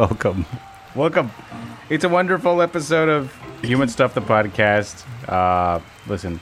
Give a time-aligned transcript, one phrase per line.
[0.00, 0.46] welcome,
[0.94, 1.30] welcome.
[1.90, 5.04] It's a wonderful episode of Human Stuff, the podcast.
[5.28, 6.40] Uh, listen,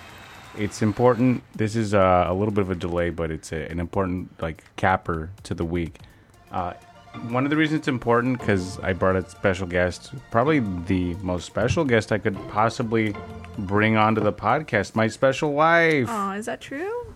[0.57, 1.43] it's important.
[1.57, 4.63] This is uh, a little bit of a delay, but it's a, an important like
[4.77, 5.99] capper to the week.
[6.53, 6.75] Uh,
[7.31, 11.45] one of the reasons it's important because I brought a special guest, probably the most
[11.45, 13.13] special guest I could possibly
[13.59, 14.95] bring onto the podcast.
[14.95, 17.13] My special wife, Oh, is that true?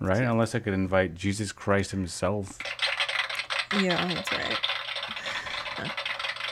[0.00, 0.22] right?
[0.24, 2.58] Unless I could invite Jesus Christ Himself.
[3.80, 4.58] Yeah, that's right.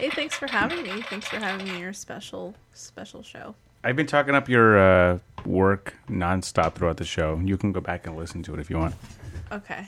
[0.03, 1.01] Hey, thanks for having me.
[1.03, 3.55] Thanks for having me your special special show.
[3.85, 7.41] I've been talking up your uh, work nonstop throughout the show.
[7.45, 8.97] You can go back and listen to it if you want.
[9.53, 9.87] Okay.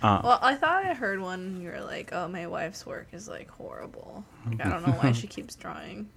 [0.00, 1.60] Uh, Well, I thought I heard one.
[1.60, 4.24] You were like, "Oh, my wife's work is like horrible.
[4.46, 6.08] Like, I don't know why she keeps drawing."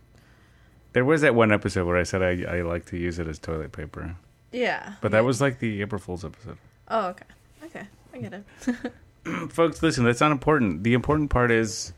[0.94, 3.40] There was that one episode where I said I, I like to use it as
[3.40, 4.16] toilet paper,
[4.54, 4.94] Yeah.
[5.02, 6.58] but that was like the April Fool's episode.
[6.88, 7.26] Oh, okay.
[7.66, 9.52] Okay, I get it.
[9.52, 10.84] Folks, listen, that's not important.
[10.86, 11.92] The important part is,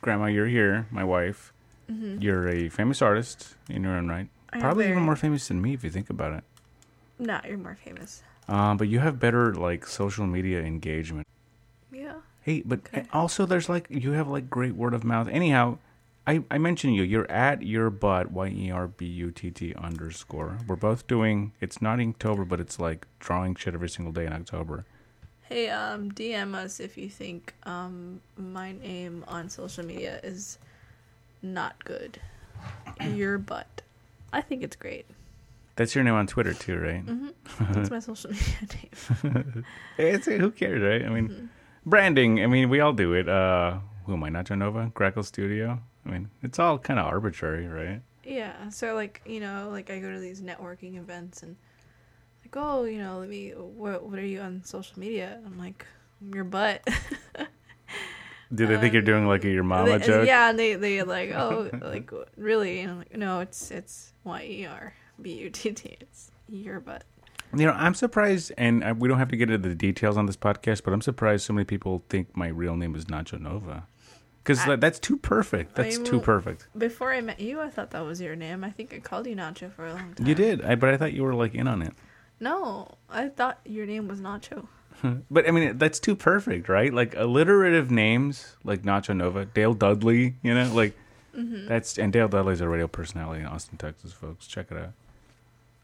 [0.00, 1.52] Grandma, you're here, my wife.
[1.88, 4.28] You're a famous artist in your own right.
[4.52, 6.44] I Probably even more famous than me if you think about it.
[7.18, 8.22] No, you're more famous.
[8.48, 11.26] Um, but you have better like social media engagement.
[11.92, 12.14] Yeah.
[12.42, 13.04] Hey, but Okay.
[13.12, 15.28] also there's like you have like great word of mouth.
[15.28, 15.78] Anyhow,
[16.26, 17.02] I I mentioned you.
[17.02, 20.58] You're at your butt y e r b u t t underscore.
[20.66, 21.52] We're both doing.
[21.60, 24.84] It's not Inktober, but it's like drawing shit every single day in October.
[25.48, 30.58] Hey, um, DM us if you think um my name on social media is
[31.42, 32.18] not good.
[33.14, 33.82] Your butt.
[34.32, 35.06] I think it's great.
[35.76, 37.02] That's your name on Twitter too, right?
[37.72, 39.64] That's my social media name.
[39.98, 41.04] It's who cares, right?
[41.04, 41.46] I mean, Mm-hmm.
[41.84, 42.42] branding.
[42.42, 43.28] I mean, we all do it.
[43.28, 44.30] Uh, who am I?
[44.30, 45.80] Nacho Nova, Crackle Studio.
[46.06, 48.00] I mean, it's all kind of arbitrary, right?
[48.24, 51.56] Yeah, so like you know, like I go to these networking events and
[52.54, 53.50] like, oh, you know, let me.
[53.50, 55.40] What what are you on social media?
[55.44, 55.86] I'm like,
[56.32, 56.86] your butt.
[58.54, 60.26] Do they think you're doing like a your mama They- joke?
[60.26, 62.80] Yeah, and they they like, oh, like really?
[62.80, 65.96] And I'm like, no, it's it's Y E R B U T T.
[66.00, 67.04] It's your butt.
[67.56, 70.26] You know, I'm surprised, and uh, we don't have to get into the details on
[70.26, 73.86] this podcast, but I'm surprised so many people think my real name is Nacho Nova.
[74.42, 75.74] Because that's too perfect.
[75.74, 76.66] That's I too perfect.
[76.76, 78.62] Before I met you, I thought that was your name.
[78.62, 80.26] I think I called you Nacho for a long time.
[80.26, 81.94] You did, I, but I thought you were like in on it.
[82.44, 84.66] No, I thought your name was Nacho.
[85.30, 86.92] But I mean, that's too perfect, right?
[86.94, 90.94] Like alliterative names like Nacho Nova, Dale Dudley, you know, like
[91.36, 91.66] Mm-hmm.
[91.66, 94.46] that's and Dale Dudley's a radio personality in Austin, Texas, folks.
[94.46, 94.92] Check it out.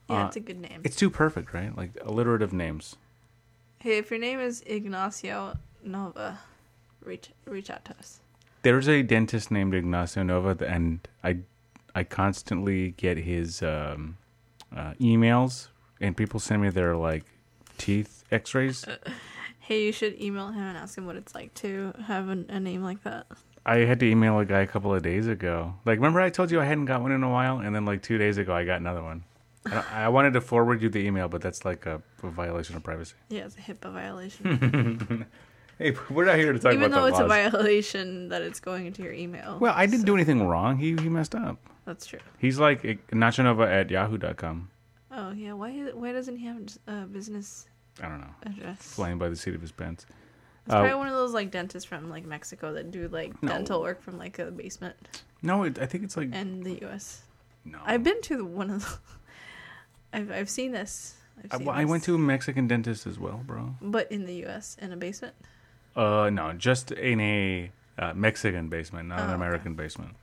[0.08, 0.80] Yeah, Uh, it's a good name.
[0.84, 1.76] It's too perfect, right?
[1.76, 2.94] Like alliterative names.
[3.80, 6.38] Hey, if your name is Ignacio Nova,
[7.04, 8.20] reach reach out to us.
[8.62, 11.38] There's a dentist named Ignacio Nova, and I,
[11.96, 14.18] I constantly get his um,
[14.74, 15.66] uh, emails,
[16.00, 17.24] and people send me their like
[17.78, 18.86] teeth X-rays.
[18.86, 18.96] Uh,
[19.60, 22.60] hey, you should email him and ask him what it's like to have a, a
[22.60, 23.26] name like that.
[23.66, 25.74] I had to email a guy a couple of days ago.
[25.84, 28.02] Like, remember I told you I hadn't got one in a while, and then like
[28.02, 29.24] two days ago I got another one.
[29.66, 32.82] I, I wanted to forward you the email, but that's like a, a violation of
[32.82, 33.14] privacy.
[33.28, 35.26] Yeah, it's a HIPAA violation.
[35.78, 37.24] Hey, we're not here to talk Even about though the it's laws.
[37.24, 39.56] a violation that it's going into your email.
[39.58, 40.76] well, I didn't do anything wrong.
[40.76, 41.56] He he messed up.
[41.86, 42.18] That's true.
[42.36, 42.82] He's like
[43.12, 44.68] nachonova at yahoo.com.
[45.20, 47.66] Oh yeah, why why doesn't he have a business
[48.02, 48.34] I don't know.
[48.46, 48.78] address?
[48.94, 50.06] Flying by the seat of his pants.
[50.66, 53.52] It's Uh, probably one of those like dentists from like Mexico that do like No.
[53.52, 54.96] dental work from like a basement
[55.42, 57.22] No, it, I think it's like in the U.S.
[57.64, 57.78] no.
[57.84, 58.98] I've been to the, one of the.
[60.18, 61.16] I've I've seen this.
[61.38, 63.74] I've I, seen well, I went to a Mexican dentist as well, bro.
[63.82, 64.76] but in the U.S.
[64.80, 65.34] in a basement.
[65.96, 69.34] Uh, no, just in a uh, Mexican basement, not Oh, an okay.
[69.34, 70.14] American basement.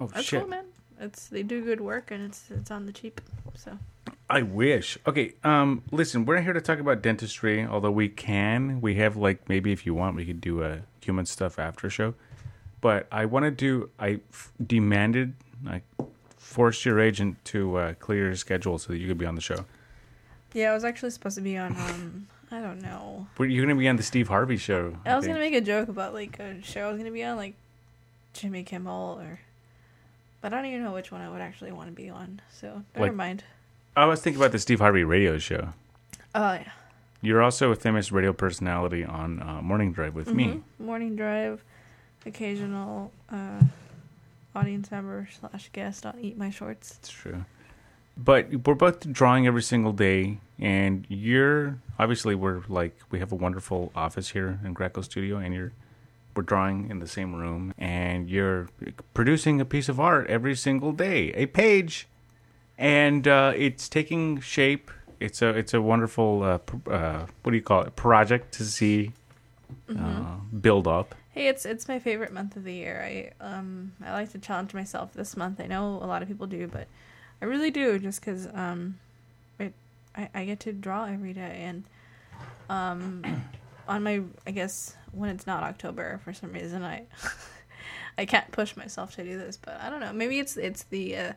[0.00, 0.40] Oh That's shit!
[0.40, 0.64] cool, man.
[1.00, 3.20] It's they do good work and it's it's on the cheap.
[3.56, 3.78] So
[4.28, 4.96] I wish.
[5.06, 8.80] Okay, um, listen, we're not here to talk about dentistry, although we can.
[8.80, 12.14] We have like maybe if you want, we could do a human stuff after show.
[12.80, 13.90] But I want to do.
[13.98, 15.34] I f- demanded,
[15.68, 15.82] I
[16.38, 19.40] forced your agent to uh, clear your schedule so that you could be on the
[19.40, 19.64] show.
[20.54, 21.76] yeah, I was actually supposed to be on.
[21.76, 23.28] um I don't know.
[23.38, 24.96] Were you going to be on the Steve Harvey show?
[25.06, 25.36] I was think.
[25.36, 27.54] gonna make a joke about like a show I was gonna be on, like
[28.32, 29.38] Jimmy Kimmel or,
[30.40, 32.40] but I don't even know which one I would actually want to be on.
[32.52, 33.44] So never Like- mind.
[33.96, 35.70] I was thinking about the Steve Harvey radio show.
[36.34, 36.70] Oh yeah.
[37.22, 40.46] You're also a famous radio personality on uh, Morning Drive with me.
[40.46, 40.62] Mhm.
[40.86, 41.62] Morning drive,
[42.24, 43.60] occasional uh,
[44.54, 46.96] audience member slash guest on Eat My Shorts.
[46.98, 47.44] It's true.
[48.16, 53.36] But we're both drawing every single day, and you're obviously we're like we have a
[53.36, 55.72] wonderful office here in Greco Studio, and you're
[56.34, 58.68] we're drawing in the same room, and you're
[59.14, 62.06] producing a piece of art every single day, a page,
[62.78, 64.90] and uh, it's taking shape.
[65.18, 68.64] It's a it's a wonderful uh, pr- uh, what do you call it project to
[68.64, 69.12] see
[69.88, 71.10] uh, build up.
[71.10, 71.16] Mm-hmm.
[71.32, 73.02] Hey, it's it's my favorite month of the year.
[73.04, 75.60] I um I like to challenge myself this month.
[75.60, 76.88] I know a lot of people do, but
[77.40, 78.98] I really do just because um
[79.58, 79.72] it
[80.16, 81.84] I, I get to draw every day and
[82.68, 83.24] um
[83.90, 87.02] on my I guess when it's not October for some reason I
[88.18, 90.12] I can't push myself to do this, but I don't know.
[90.12, 91.32] Maybe it's it's the uh,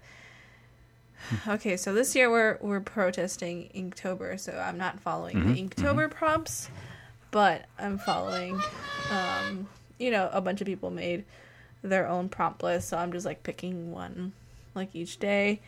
[1.48, 1.78] okay.
[1.78, 6.70] So this year we're we're protesting Inktober, so I'm not following Mhm, the Inktober prompts,
[7.32, 8.60] but I'm following.
[9.12, 9.68] Um,
[9.98, 11.24] you know, a bunch of people made
[11.82, 14.34] their own prompt list, so I'm just like picking one
[14.76, 15.60] like each day.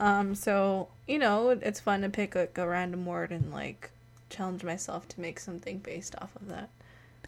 [0.00, 3.90] Um, so you know, it's fun to pick like a random word and like
[4.30, 6.70] challenge myself to make something based off of that.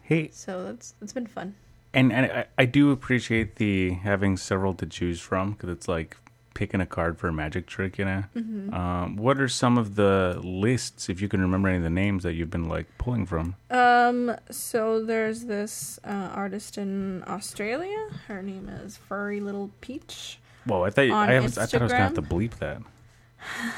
[0.01, 1.55] Hey, So that's it's been fun.
[1.93, 6.17] and and I, I do appreciate the having several to choose from because it's like
[6.53, 8.23] picking a card for a magic trick, you know.
[8.35, 8.73] Mm-hmm.
[8.73, 12.21] Um, what are some of the lists, if you can remember any of the names
[12.23, 13.55] that you've been like pulling from?
[13.71, 18.09] Um, so there's this uh, artist in Australia.
[18.27, 20.37] Her name is Furry Little Peach.
[20.65, 22.81] Whoa, I thought I, was, I thought I was gonna have to bleep that.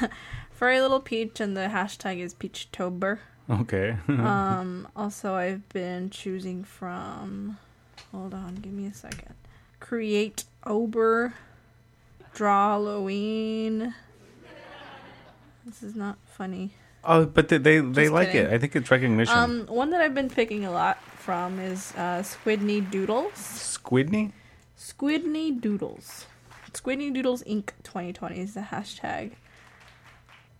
[0.56, 3.18] Furry Little Peach, and the hashtag is Peachtober.
[3.50, 3.94] Okay.
[4.08, 7.58] um, also, I've been choosing from.
[8.10, 9.34] Hold on, give me a second.
[9.80, 11.34] Create Ober,
[12.34, 13.92] Drawloween.
[15.66, 16.70] This is not funny.
[17.04, 18.50] oh, but they they, they like kidding.
[18.50, 18.54] it.
[18.54, 19.36] I think it's recognition.
[19.36, 23.32] Um, one that I've been picking a lot from is uh, Squidney Doodles.
[23.34, 24.32] Squidney.
[24.78, 26.24] Squidney Doodles.
[26.72, 27.72] Squidney Doodles Inc.
[27.82, 29.32] 2020 is the hashtag.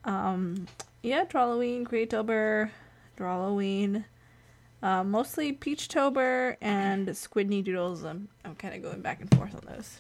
[0.06, 0.66] Um,
[1.02, 2.70] yeah, Drawloween, Creatober,
[3.18, 4.04] Drawloween.
[4.82, 8.04] Uh, mostly Peachtober and Squidney Doodles.
[8.04, 9.98] I'm, I'm kind of going back and forth on those.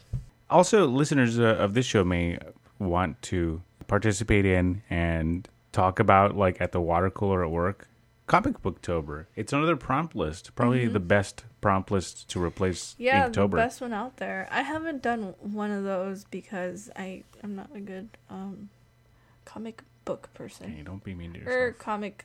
[0.48, 2.38] Also, listeners uh, of this show may
[2.78, 7.88] want to participate in and talk about, like at the water cooler at work,
[8.26, 9.26] Comic Booktober.
[9.34, 13.02] It's another prompt list, probably the best prompt list to replace Mm-hmm.
[13.02, 13.50] Yeah, Inktober.
[13.52, 14.46] the best one out there.
[14.50, 18.68] I haven't done one of those because I am not a good um,
[19.44, 22.24] comic book person Hey, don't be mean to or comic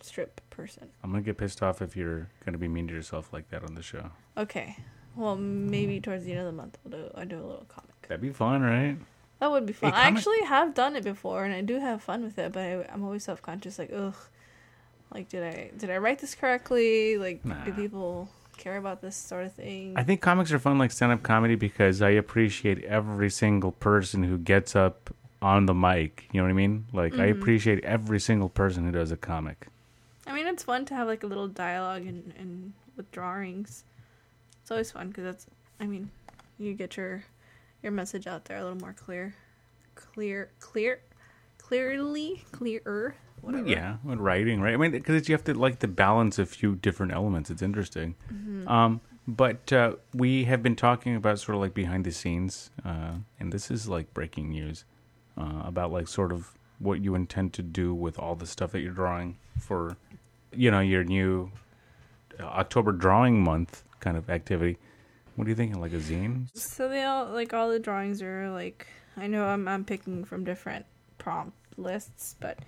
[0.00, 0.88] strip person.
[1.02, 3.74] I'm gonna get pissed off if you're gonna be mean to yourself like that on
[3.74, 4.10] the show.
[4.36, 4.76] Okay.
[5.16, 8.02] Well, maybe towards the end of the month we'll do I do a little comic.
[8.02, 8.98] That'd be fun, right?
[9.40, 9.92] That would be fun.
[9.92, 12.52] I actually have done it before, and I do have fun with it.
[12.52, 14.14] But I, I'm always self conscious, like, ugh,
[15.12, 17.18] like did I did I write this correctly?
[17.18, 17.64] Like, Nah.
[17.64, 19.94] do people care about this sort of thing?
[19.96, 24.22] I think comics are fun like stand up comedy because I appreciate every single person
[24.22, 25.10] who gets up
[25.42, 26.28] on the mic.
[26.32, 26.86] You know what I mean?
[26.92, 27.40] Like I Mm-hmm.
[27.40, 29.66] appreciate every single person who does a comic.
[30.26, 33.84] I mean, it's fun to have like a little dialogue and and with drawings.
[34.62, 35.46] It's always fun because that's.
[35.78, 36.10] I mean,
[36.58, 37.22] you get your
[37.82, 39.34] your message out there a little more clear,
[39.94, 41.00] clear, clear,
[41.58, 43.14] clearly, clearer.
[43.42, 43.68] Whatever.
[43.68, 44.74] Yeah, with writing, right?
[44.74, 47.50] I mean, because you have to like to balance a few different elements.
[47.50, 48.14] It's interesting.
[48.32, 48.66] Mm-hmm.
[48.66, 53.16] Um, but uh, we have been talking about sort of like behind the scenes, uh,
[53.38, 54.84] and this is like breaking news
[55.36, 58.80] uh, about like sort of what you intend to do with all the stuff that
[58.80, 59.96] you're drawing for,
[60.52, 61.50] you know, your new
[62.38, 64.76] uh, October drawing month kind of activity.
[65.36, 65.80] What are you thinking?
[65.80, 66.48] Like a zine?
[66.54, 70.44] So they all like all the drawings are like I know I'm I'm picking from
[70.44, 70.86] different
[71.18, 72.58] prompt lists, but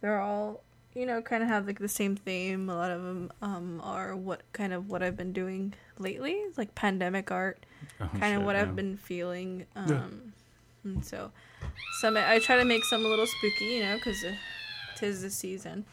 [0.00, 0.62] they're all
[0.94, 2.68] you know kind of have like the same theme.
[2.70, 6.74] A lot of them um are what kind of what I've been doing lately, like
[6.74, 7.64] pandemic art,
[8.00, 8.62] Oh, kind of what yeah.
[8.62, 9.66] I've been feeling.
[9.74, 10.32] Um,
[10.84, 11.32] and so
[12.00, 14.24] some I try to make some a little spooky, you know, because
[14.96, 15.84] tis the season.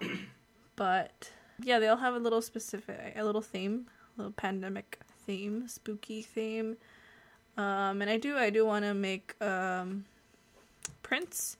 [0.76, 1.30] but
[1.62, 3.86] yeah, they all have a little specific, a little theme,
[4.16, 6.76] a little pandemic theme, spooky theme.
[7.56, 10.04] Um, and I do, I do want to make um,
[11.02, 11.56] prints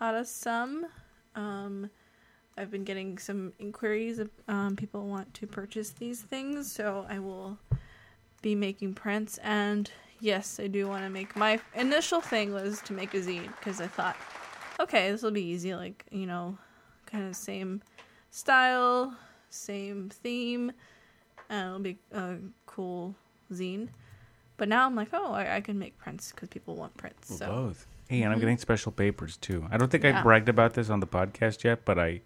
[0.00, 0.86] out of some.
[1.34, 1.90] Um,
[2.58, 4.18] I've been getting some inquiries.
[4.18, 7.58] Of, um, people want to purchase these things, so I will
[8.42, 9.38] be making prints.
[9.38, 11.36] And yes, I do want to make.
[11.36, 14.16] My initial thing was to make a zine because I thought,
[14.80, 15.74] okay, this will be easy.
[15.74, 16.56] Like you know,
[17.06, 17.82] kind of same
[18.30, 19.16] style,
[19.50, 20.72] same theme,
[21.48, 23.14] and it'll be a cool
[23.52, 23.88] zine.
[24.56, 27.30] But now I'm like, oh, I, I can make prints because people want prints.
[27.30, 27.86] Well, So both.
[28.08, 28.40] Hey, and I'm mm-hmm.
[28.40, 29.66] getting special papers too.
[29.70, 32.20] I don't think I bragged about this on the podcast yet, but I, a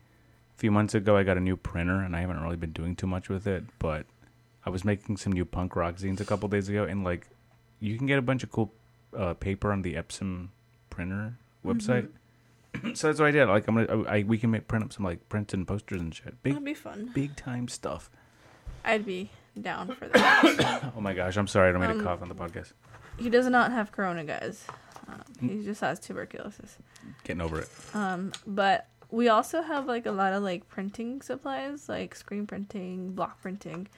[0.59, 3.07] few months ago, I got a new printer, and I haven't really been doing too
[3.07, 3.65] much with it.
[3.79, 4.05] But
[4.65, 7.29] I was making some new punk rock zines a couple days ago, and like,
[7.81, 8.73] you can get a bunch of cool
[9.17, 10.49] uh, paper on the Epson
[10.91, 11.35] printer
[11.65, 12.09] website.
[12.95, 13.47] so that's what I did.
[13.47, 16.01] Like, I'm gonna, I, I we can make print up some like prints and posters
[16.01, 16.41] and shit.
[16.43, 17.11] Big, that'd be fun.
[17.15, 18.11] big time stuff.
[18.85, 20.93] I'd be down for that.
[20.97, 22.73] Oh my gosh, I'm sorry, I don't mean Um, to cough on the podcast.
[23.19, 24.65] he does not have corona, guys.
[25.09, 26.77] Um, he just has tuberculosis.
[27.25, 27.69] Getting over it.
[27.95, 33.13] Um, but we also have like a lot of like printing supplies, like screen printing,
[33.13, 33.89] block printing.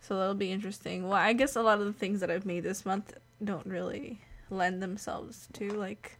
[0.00, 1.04] So that'll be interesting.
[1.04, 4.20] Well, I guess a lot of the things that I've made this month don't really
[4.50, 6.18] lend themselves to like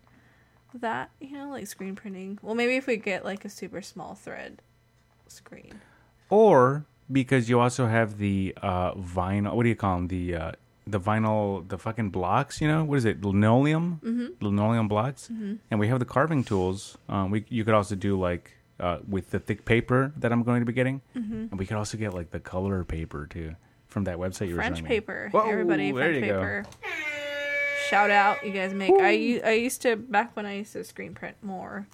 [0.75, 2.39] that, you know, like screen printing.
[2.43, 4.61] Well, maybe if we get like a super small thread
[5.29, 5.81] screen.
[6.29, 9.55] Or because you also have the uh, vinyl.
[9.55, 10.09] What do you call them?
[10.09, 10.53] The uh,
[10.87, 12.61] the vinyl, the fucking blocks.
[12.61, 13.25] You know what is it?
[13.25, 14.45] Linoleum, Mm-hmm.
[14.45, 15.29] linoleum blocks.
[15.33, 15.55] Mm-hmm.
[15.71, 16.99] And we have the carving tools.
[17.09, 20.61] Um, we you could also do like uh, with the thick paper that I'm going
[20.61, 21.47] to be getting, Mm-hmm.
[21.51, 23.55] and we could also get like the color paper too
[23.87, 24.89] from that website you were French showing me.
[24.89, 25.29] paper.
[25.31, 26.63] Whoa, Everybody, French you go.
[27.87, 27.97] Paper.
[27.97, 28.93] Shout out, you guys make.
[28.99, 31.87] I I used to back when I used to screen print more.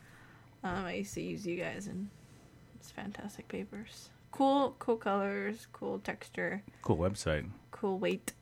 [0.65, 2.09] Um, I used to use you guys, and
[2.77, 4.11] it's fantastic papers.
[4.31, 7.47] Cool, cool colors, cool texture, Cool website.
[7.71, 8.33] cool weight.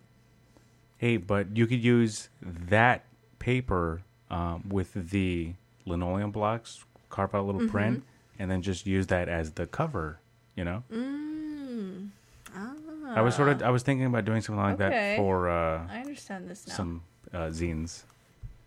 [0.98, 3.04] Hey, but you could use that
[3.38, 5.54] paper um, with the
[5.86, 7.70] linoleum blocks, carve out a little Mm-hmm.
[7.70, 8.04] print,
[8.38, 10.20] and then just use that as the cover.
[10.56, 12.10] You know, Mm.
[12.54, 12.74] Ah.
[13.14, 15.14] I was sort of I was thinking about doing something like Okay.
[15.14, 16.74] that for uh, I understand this now.
[16.74, 18.02] some uh, zines.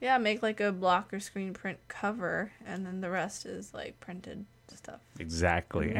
[0.01, 3.99] Yeah, make like a block or screen print cover, and then the rest is like
[3.99, 4.99] printed stuff.
[5.19, 5.95] Exactly.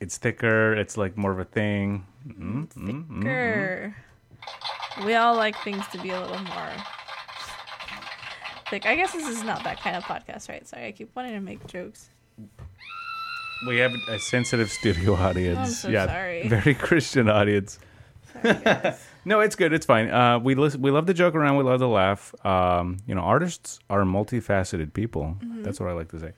[0.00, 0.72] It's thicker.
[0.74, 2.06] It's like more of a thing.
[2.26, 3.22] Mm, mm, mm, mm.
[3.22, 3.96] thicker.
[5.04, 6.70] We all like things to be a little more
[8.74, 8.86] thick.
[8.86, 10.66] I guess this is not that kind of podcast, right?
[10.66, 12.08] Sorry, I keep wanting to make jokes.
[13.66, 15.78] We have a sensitive studio audience.
[15.80, 16.48] so yeah, sorry.
[16.48, 17.78] very Christian audience.
[18.42, 18.94] Sorry.
[19.24, 19.72] No, it's good.
[19.72, 20.10] It's fine.
[20.10, 21.56] Uh, we listen, we love to joke around.
[21.56, 22.34] We love to laugh.
[22.44, 25.36] Um, you know, artists are multifaceted people.
[25.40, 25.62] Mm-hmm.
[25.62, 26.32] That's what I like to say.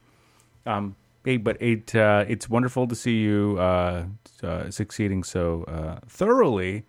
[0.67, 4.05] Um, hey, but it uh, it's wonderful to see you uh,
[4.43, 6.85] uh, succeeding so uh, thoroughly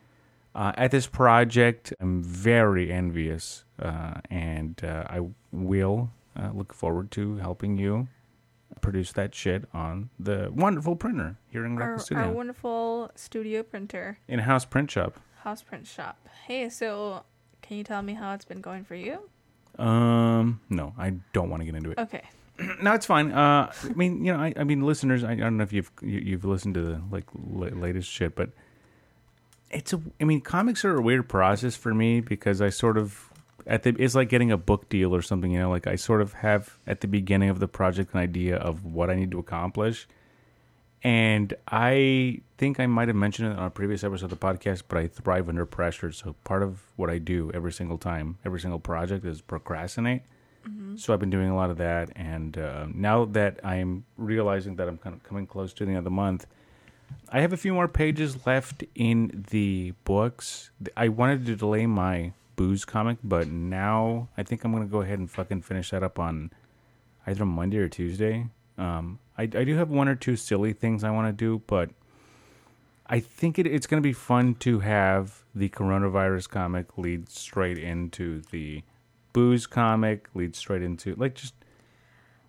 [0.53, 1.93] uh, at this project.
[1.99, 8.07] I'm very envious, uh, and uh, I will uh, look forward to helping you
[8.81, 14.19] produce that shit on the wonderful printer here in our, Record our wonderful studio printer,
[14.27, 15.19] in-house print shop.
[15.47, 16.17] House print shop.
[16.45, 17.23] Hey, so
[17.61, 19.29] can you tell me how it's been going for you?
[19.79, 21.97] Um, no, I don't want to get into it.
[21.99, 22.23] Okay.
[22.81, 23.31] No, it's fine.
[23.31, 25.91] Uh, I mean, you know, I, I mean, listeners, I, I don't know if you've
[26.01, 28.49] you, you've listened to the like la- latest shit, but
[29.69, 30.01] it's a.
[30.19, 33.31] I mean, comics are a weird process for me because I sort of
[33.67, 35.51] at the it's like getting a book deal or something.
[35.51, 38.55] You know, like I sort of have at the beginning of the project an idea
[38.57, 40.07] of what I need to accomplish,
[41.03, 44.83] and I think I might have mentioned it on a previous episode of the podcast,
[44.87, 46.11] but I thrive under pressure.
[46.11, 50.23] So part of what I do every single time, every single project, is procrastinate.
[50.97, 54.89] So I've been doing a lot of that, and uh, now that I'm realizing that
[54.89, 56.45] I'm kind of coming close to the end of the month,
[57.29, 60.71] I have a few more pages left in the books.
[60.97, 65.19] I wanted to delay my booze comic, but now I think I'm gonna go ahead
[65.19, 66.51] and fucking finish that up on
[67.25, 68.47] either Monday or Tuesday.
[68.77, 71.89] Um, I, I do have one or two silly things I want to do, but
[73.07, 77.77] I think it, it's going to be fun to have the coronavirus comic lead straight
[77.77, 78.83] into the
[79.33, 81.53] booze comic, lead straight into like just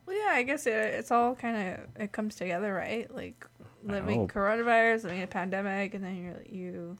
[0.06, 3.12] Well, yeah, I guess it, it's all kind of it comes together, right?
[3.14, 3.46] Like
[3.84, 6.98] living coronavirus, living a pandemic, and then you're you.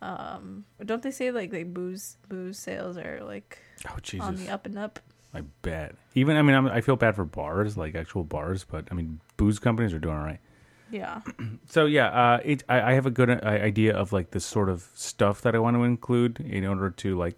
[0.00, 4.64] Um, don't they say like like booze booze sales are like oh on the up
[4.64, 5.00] and up?
[5.34, 5.94] I bet.
[6.14, 9.20] Even I mean I'm, I feel bad for bars, like actual bars, but I mean
[9.36, 10.40] booze companies are doing all right.
[10.90, 11.20] Yeah.
[11.68, 14.68] So yeah, uh, it, I, I have a good uh, idea of like the sort
[14.70, 17.36] of stuff that I want to include in order to like.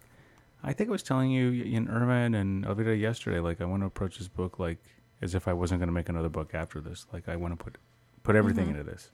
[0.63, 3.41] I think I was telling you in Irvin and Elvira yesterday.
[3.41, 4.79] Like I want to approach this book like
[5.23, 7.07] as if I wasn't going to make another book after this.
[7.13, 7.77] Like I want to put
[8.23, 8.71] put everything Mhm.
[8.71, 9.11] into this.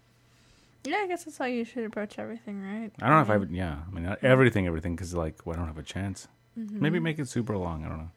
[0.84, 2.92] Yeah, I guess that's how you should approach everything, right?
[3.00, 3.50] I don't know if I would.
[3.50, 6.28] Yeah, I mean not everything, everything, because like well, I don't have a chance.
[6.58, 6.72] mhm.
[6.72, 7.84] Maybe make it super long.
[7.84, 8.10] I don't know.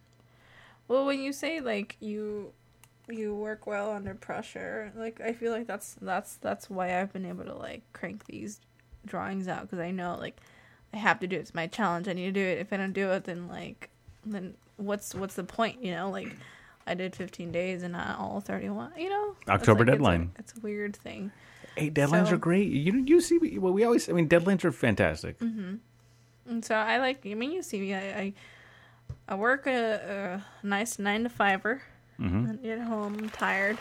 [0.89, 2.51] Well, when you say like you
[3.07, 7.25] you work well under pressure, like I feel like that's that's that's why I've been
[7.25, 8.59] able to like crank these
[9.05, 10.37] drawings out because I know like
[10.93, 11.39] I have to do it.
[11.39, 12.07] It's my challenge.
[12.07, 12.57] I need to do it.
[12.59, 13.89] If I don't do it, then like
[14.25, 15.83] then what's what's the point?
[15.83, 16.35] You know, like
[16.87, 18.91] I did 15 days and not all 31.
[18.97, 20.31] You know, October like- it's a- deadline.
[20.39, 21.31] It's a, weird thing.
[21.75, 22.67] Hey, deadlines So- are great.
[22.69, 25.37] You you see well we always I mean deadlines are fantastic.
[25.39, 25.75] hmm
[26.47, 27.25] And so I like.
[27.27, 27.93] I mean, you see me.
[27.93, 28.33] I I,
[29.27, 31.81] I work a, a nice nine to fiver.
[32.17, 33.77] hmm and get home I'm tired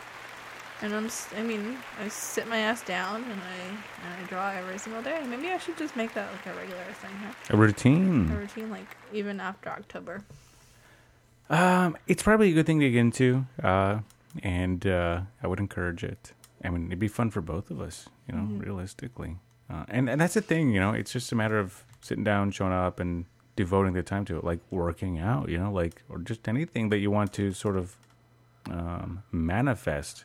[0.82, 3.58] and i'm I mean i sit my ass down and i
[4.04, 6.84] and i draw every single day maybe i should just make that like a regular
[7.02, 7.32] thing huh?
[7.50, 8.30] A routine.
[8.30, 10.22] a routine like even after october
[11.50, 14.00] Um, it's probably a good thing to get into, uh,
[14.42, 16.32] and uh, I would encourage it.
[16.62, 18.62] I mean, it'd be fun for both of us, you know, Mhm.
[18.66, 19.38] realistically.
[19.70, 22.50] Uh, and and that's the thing, you know, it's just a matter of sitting down,
[22.50, 23.24] showing up, and
[23.62, 26.98] devoting the time to it, like working out, you know, like or just anything that
[26.98, 27.96] you want to sort of
[28.70, 30.24] um, manifest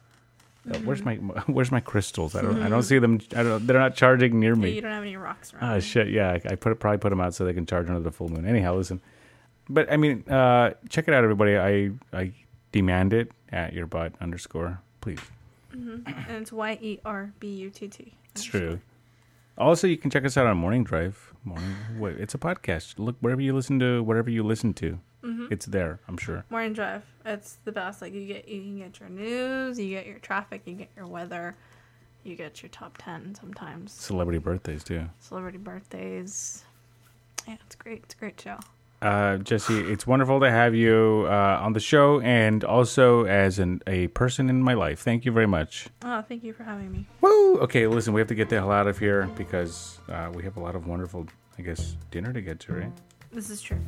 [0.69, 1.15] Uh, Where's my
[1.55, 2.35] Where's my crystals?
[2.35, 3.19] I don't I don't see them.
[3.35, 4.71] I don't, they're not charging near Yeah, me.
[4.71, 5.75] you don't have any rocks around.
[5.75, 5.81] You.
[5.81, 6.07] shit.
[6.09, 8.29] Yeah, I, I put probably put them out so they can charge under the full
[8.29, 8.45] moon.
[8.45, 9.01] Anyhow, listen.
[9.69, 11.57] But I mean, uh, check it out, everybody.
[11.57, 12.31] I I
[12.71, 15.19] demand it at your butt underscore, please.
[15.73, 16.03] and
[16.41, 18.13] it's Y E R B U T T.
[18.31, 18.79] It's true.
[19.57, 21.33] Also, you can check us out on Morning Drive.
[21.43, 22.95] Morning, wait, it's a podcast.
[22.97, 25.47] Look wherever you listen to, whatever you listen to, mm-hmm.
[25.51, 25.99] it's there.
[26.07, 26.43] I'm sure.
[26.49, 27.03] Morning drive.
[27.25, 28.01] It's the best.
[28.01, 31.05] Like you get, you can get your news, you get your traffic, you get your
[31.05, 31.55] weather,
[32.23, 33.91] you get your top ten sometimes.
[33.91, 35.03] Celebrity birthdays too.
[35.19, 36.63] Celebrity birthdays.
[37.47, 38.03] Yeah, it's great.
[38.05, 38.57] It's a great show.
[39.03, 43.81] Uh, Jesse, it's wonderful to have you uh, on the show, and also as an,
[43.85, 45.01] a person in my life.
[45.01, 45.87] Thank you very much.
[46.05, 47.05] Oh, thank you for having me.
[47.19, 47.57] Woo!
[47.59, 50.55] Okay, listen, we have to get the hell out of here because uh, we have
[50.55, 51.27] a lot of wonderful,
[51.59, 52.91] I guess, dinner to get to, right?
[53.33, 53.79] This is true.